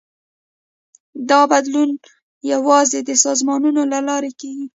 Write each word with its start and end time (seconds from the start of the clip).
دا 1.29 1.41
بدلون 1.51 1.89
یوازې 2.53 2.99
د 3.03 3.11
سازمانونو 3.25 3.81
له 3.91 3.99
لارې 4.07 4.31
کېږي. 4.39 4.67